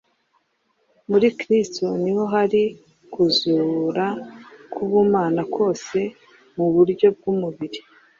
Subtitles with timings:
[1.09, 2.61] Muri Kristo “ni ho hari
[3.13, 4.05] kuzura
[4.73, 5.99] k’Ubumana kose
[6.55, 7.79] mu buryo bw’umubiri